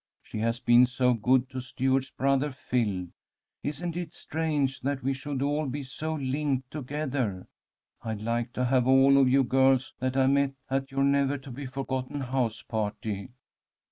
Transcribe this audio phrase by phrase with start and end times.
[0.23, 3.09] She has been so good to Stuart's brother Phil.
[3.61, 7.47] Isn't it strange that we should all be so linked together?
[8.01, 11.51] I'd like to have all of you girls that I met at your never to
[11.51, 13.29] be forgotten house party.